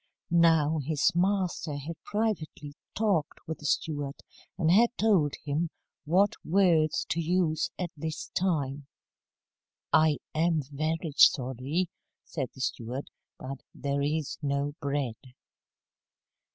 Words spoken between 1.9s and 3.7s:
privately talked with the